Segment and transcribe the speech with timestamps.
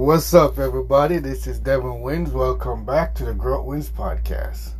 [0.00, 1.18] What's up, everybody?
[1.18, 2.30] This is Devin Wins.
[2.30, 4.70] Welcome back to the Grow Wins podcast.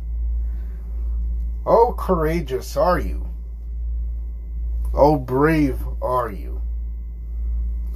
[1.63, 3.27] Oh, courageous are you?
[4.95, 6.59] Oh, brave are you?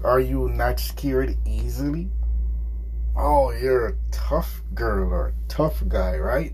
[0.04, 2.12] Are you not scared easily?
[3.18, 6.54] Oh, you're a tough girl or a tough guy, right?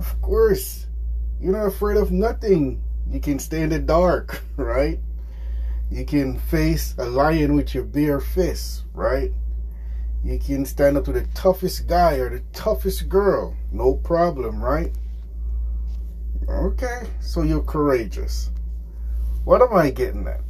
[0.00, 0.86] Of course.
[1.40, 2.82] You're not afraid of nothing.
[3.08, 4.98] You can stay in the dark, right?
[5.92, 9.32] You can face a lion with your bare fists, right?
[10.22, 13.56] You can stand up to the toughest guy or the toughest girl.
[13.72, 14.92] No problem, right?
[16.48, 18.50] Okay, so you're courageous.
[19.44, 20.42] What am I getting at?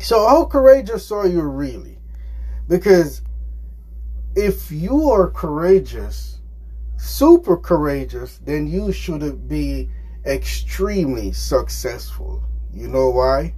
[0.00, 1.98] So, how courageous are you really?
[2.68, 3.22] Because
[4.36, 6.38] if you are courageous,
[6.96, 9.90] super courageous, then you should be
[10.24, 12.44] extremely successful.
[12.72, 13.54] You know why?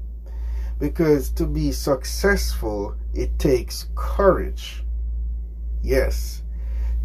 [0.79, 4.83] Because to be successful, it takes courage.
[5.83, 6.43] Yes.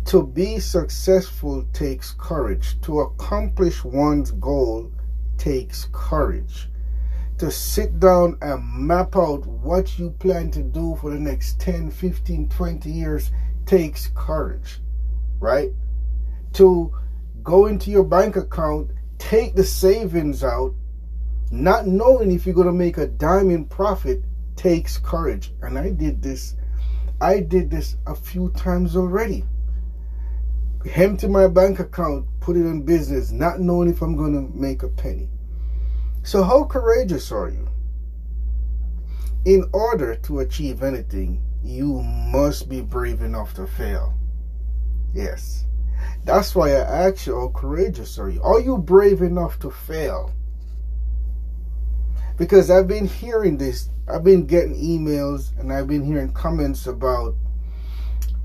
[0.06, 2.80] To be successful takes courage.
[2.82, 4.92] To accomplish one's goal
[5.38, 6.70] takes courage.
[7.40, 11.92] To sit down and map out what you plan to do for the next 10,
[11.92, 13.32] 15, 20 years
[13.66, 14.80] takes courage,
[15.40, 15.72] right?
[16.54, 16.94] To
[17.44, 20.74] go into your bank account, take the savings out,
[21.52, 24.24] not knowing if you're going to make a dime in profit
[24.56, 25.52] takes courage.
[25.62, 26.56] And I did this
[27.22, 29.46] I did this a few times already.
[30.94, 34.84] Empty my bank account, put it in business, not knowing if I'm going to make
[34.84, 35.30] a penny.
[36.24, 37.68] So, how courageous are you?
[39.46, 44.14] In order to achieve anything, you must be brave enough to fail.
[45.14, 45.66] Yes.
[46.24, 48.42] That's why I ask you, how courageous are you?
[48.42, 50.32] Are you brave enough to fail?
[52.38, 57.36] Because I've been hearing this I've been getting emails and I've been hearing comments about,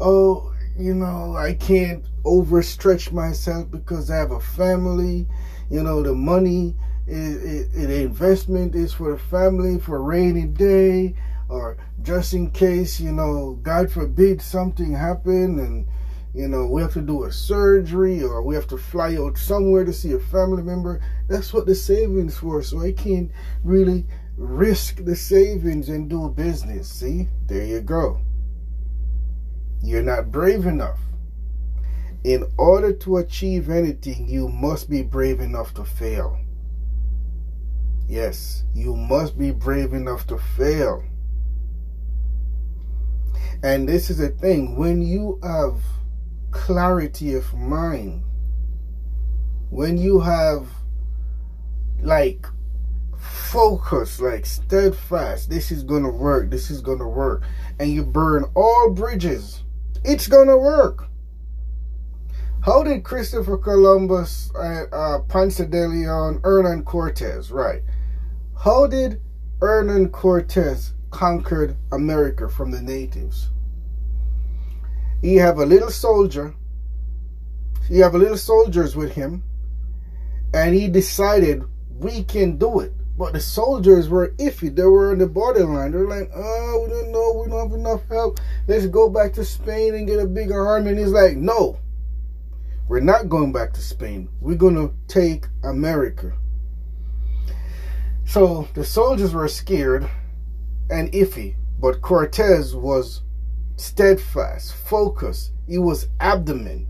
[0.01, 5.29] oh, you know, I can't overstretch myself because I have a family.
[5.69, 6.75] You know, the money,
[7.07, 11.15] the investment is for the family for a rainy day
[11.51, 15.87] or just in case, you know, God forbid something happen and,
[16.33, 19.85] you know, we have to do a surgery or we have to fly out somewhere
[19.85, 21.01] to see a family member.
[21.29, 22.63] That's what the savings for.
[22.63, 23.33] So I can't
[23.65, 26.89] really risk the savings and do business.
[26.89, 28.21] See, there you go.
[29.83, 31.01] You're not brave enough.
[32.23, 36.39] In order to achieve anything, you must be brave enough to fail.
[38.07, 41.03] Yes, you must be brave enough to fail.
[43.63, 45.75] And this is the thing when you have
[46.51, 48.23] clarity of mind,
[49.71, 50.67] when you have
[52.03, 52.47] like
[53.51, 55.51] focus, like steadfast.
[55.51, 56.51] This is gonna work.
[56.51, 57.43] This is gonna work.
[57.79, 59.63] And you burn all bridges.
[60.05, 61.09] It's gonna work.
[62.63, 67.83] How did Christopher Columbus, uh, uh, Ponce de Leon, Hernan Cortez, right?
[68.59, 69.21] How did
[69.61, 73.51] Hernan Cortez conquered America from the natives?
[75.21, 76.55] He have a little soldier.
[77.89, 79.43] He have a little soldiers with him,
[80.55, 81.65] and he decided
[81.99, 82.93] we can do it.
[83.19, 84.75] But the soldiers were iffy.
[84.75, 85.93] They were on the borderline.
[85.93, 87.43] They're like, oh, we don't know.
[87.43, 88.41] We don't have enough help.
[88.67, 90.91] Let's go back to Spain and get a bigger army.
[90.91, 91.79] And he's like, no,
[92.89, 94.31] we're not going back to Spain.
[94.41, 96.33] We're going to take America.
[98.25, 100.09] So the soldiers were scared
[100.89, 101.57] and iffy.
[101.79, 103.21] But Cortez was
[103.81, 105.53] steadfast, focused.
[105.67, 106.87] He was abdomen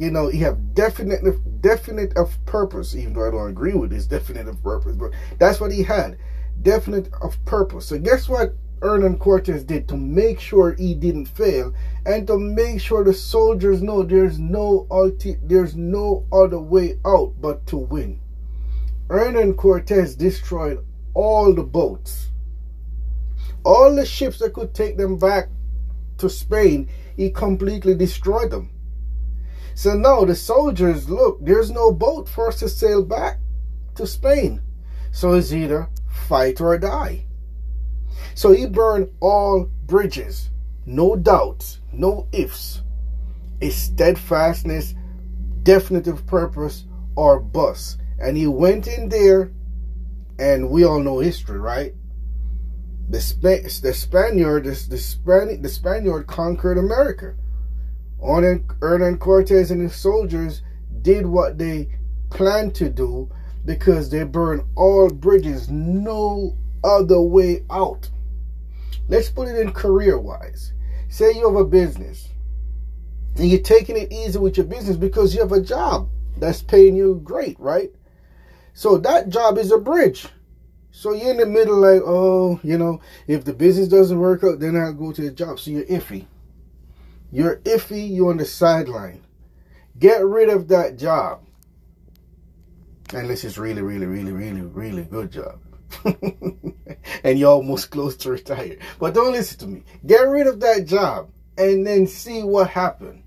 [0.00, 1.20] you know, he have definite,
[1.60, 5.60] definite of purpose, even though I don't agree with his definite of purpose, but that's
[5.60, 6.16] what he had,
[6.62, 7.84] definite of purpose.
[7.84, 11.74] So guess what Hernan Cortez did to make sure he didn't fail
[12.06, 17.34] and to make sure the soldiers know there's no ulti- there's no other way out
[17.38, 18.20] but to win.
[19.10, 22.30] Hernan Cortez destroyed all the boats.
[23.66, 25.50] All the ships that could take them back
[26.20, 28.70] to Spain, he completely destroyed them.
[29.74, 33.38] So now the soldiers look, there's no boat for us to sail back
[33.94, 34.62] to Spain.
[35.12, 35.88] So it's either
[36.28, 37.24] fight or die.
[38.34, 40.50] So he burned all bridges,
[40.86, 42.82] no doubts, no ifs.
[43.60, 44.94] A steadfastness,
[45.62, 46.84] definitive purpose,
[47.16, 48.00] or bust.
[48.18, 49.52] And he went in there,
[50.38, 51.94] and we all know history, right?
[53.10, 57.34] The, the Spaniard, the, the, the Spaniard conquered America.
[58.22, 60.62] Hernan Cortez and his soldiers
[61.02, 61.88] did what they
[62.30, 63.28] planned to do
[63.64, 68.08] because they burned all bridges, no other way out.
[69.08, 70.72] Let's put it in career wise.
[71.08, 72.28] say you have a business
[73.36, 76.94] and you're taking it easy with your business because you have a job that's paying
[76.94, 77.90] you great, right?
[78.72, 80.28] So that job is a bridge.
[80.92, 84.60] So you're in the middle, like, oh, you know, if the business doesn't work out,
[84.60, 85.60] then I'll go to the job.
[85.60, 86.26] So you're iffy.
[87.30, 89.24] You're iffy, you're on the sideline.
[89.98, 91.44] Get rid of that job.
[93.12, 95.60] Unless it's really, really, really, really, really good job.
[97.24, 98.76] and you're almost close to retire.
[98.98, 99.82] But don't listen to me.
[100.06, 103.24] Get rid of that job and then see what happens.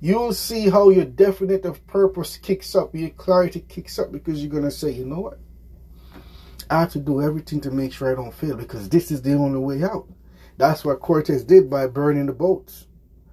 [0.00, 4.64] You'll see how your definitive purpose kicks up, your clarity kicks up because you're going
[4.64, 5.38] to say, you know what?
[6.70, 9.34] I have to do everything to make sure I don't fail because this is the
[9.34, 10.08] only way out.
[10.56, 12.86] That's what Cortez did by burning the boats,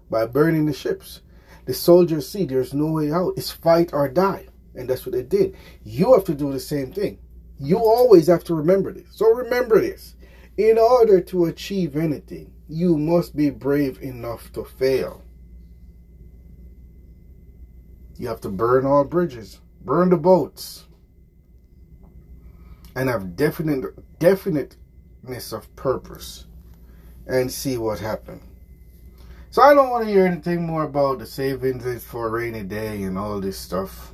[0.10, 1.22] by burning the ships.
[1.66, 3.34] The soldiers see there's no way out.
[3.38, 4.48] It's fight or die.
[4.76, 5.56] And that's what they did.
[5.84, 7.20] You have to do the same thing.
[7.60, 9.08] You always have to remember this.
[9.12, 10.16] So remember this.
[10.58, 15.24] In order to achieve anything, you must be brave enough to fail.
[18.18, 20.86] You have to burn all bridges, burn the boats,
[22.96, 26.46] and have definite definiteness of purpose
[27.28, 28.44] and see what happens.
[29.52, 33.04] So I don't want to hear anything more about the savings for a rainy day
[33.04, 34.14] and all this stuff.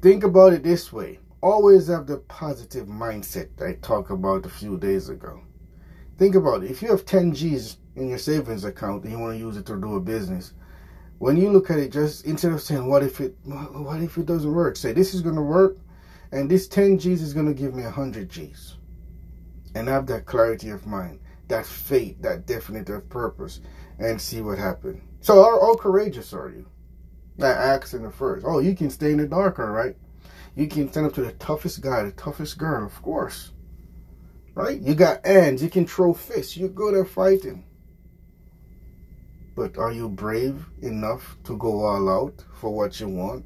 [0.00, 1.18] Think about it this way.
[1.42, 5.42] Always have the positive mindset I talked about a few days ago.
[6.16, 6.70] Think about it.
[6.70, 9.66] If you have 10 G's in your savings account and you want to use it
[9.66, 10.54] to do a business,
[11.18, 14.24] when you look at it, just instead of saying, what if it, what if it
[14.24, 14.76] doesn't work?
[14.76, 15.76] Say, this is going to work
[16.32, 18.76] and this 10 G's is going to give me 100 G's.
[19.74, 23.60] And have that clarity of mind, that faith, that definitive purpose,
[23.98, 25.02] and see what happens.
[25.20, 26.66] So, how, how courageous are you?
[27.40, 28.46] I asked in the first.
[28.46, 29.96] Oh, you can stay in the dark, all right?
[30.54, 33.52] You can stand up to the toughest guy, the toughest girl, of course.
[34.54, 34.80] Right?
[34.80, 37.64] You got hands, you can throw fists, you're good at fighting.
[39.54, 43.44] But are you brave enough to go all out for what you want?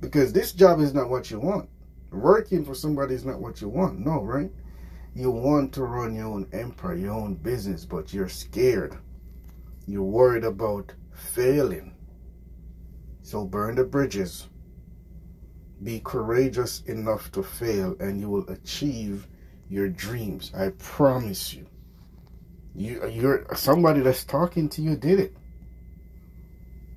[0.00, 1.68] Because this job is not what you want.
[2.14, 3.98] Working for somebody is not what you want.
[3.98, 4.50] No, right?
[5.14, 8.96] You want to run your own empire, your own business, but you're scared.
[9.86, 11.94] You're worried about failing.
[13.22, 14.48] So burn the bridges.
[15.82, 19.26] Be courageous enough to fail and you will achieve
[19.68, 20.52] your dreams.
[20.56, 21.66] I promise you.
[22.74, 25.36] You you're somebody that's talking to you did it.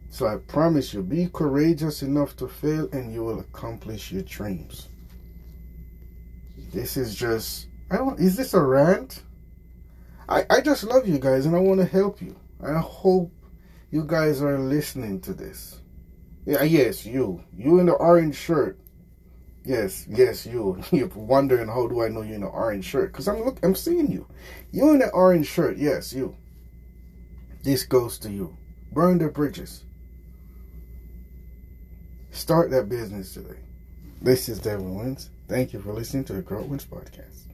[0.10, 4.88] So I promise you, be courageous enough to fail and you will accomplish your dreams.
[6.72, 9.24] This is just, I don't, is this a rant?
[10.30, 12.36] I, I just love you guys and I want to help you.
[12.62, 13.32] I hope
[13.92, 15.80] you guys are listening to this.
[16.46, 17.44] Yeah, yes, you.
[17.56, 18.80] You in the orange shirt.
[19.64, 20.82] Yes, yes, you.
[20.92, 23.12] You're wondering how do I know you're in the orange shirt?
[23.12, 24.26] Because I'm look I'm seeing you.
[24.72, 26.38] You in the orange shirt, yes, you.
[27.64, 28.56] This goes to you.
[28.94, 29.84] Burn the bridges.
[32.32, 33.60] Start that business today.
[34.22, 35.30] This is Devin Wins.
[35.48, 37.46] Thank you for listening to the Growth Wins Podcast.